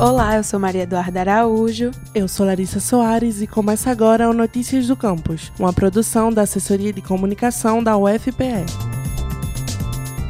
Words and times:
Olá, 0.00 0.36
eu 0.36 0.44
sou 0.44 0.60
Maria 0.60 0.82
Eduarda 0.84 1.18
Araújo. 1.18 1.90
Eu 2.14 2.28
sou 2.28 2.46
Larissa 2.46 2.78
Soares 2.78 3.42
e 3.42 3.48
começa 3.48 3.90
agora 3.90 4.30
o 4.30 4.32
Notícias 4.32 4.86
do 4.86 4.94
Campus, 4.94 5.50
uma 5.58 5.72
produção 5.72 6.32
da 6.32 6.42
Assessoria 6.42 6.92
de 6.92 7.02
Comunicação 7.02 7.82
da 7.82 7.96
UFPE. 7.96 8.87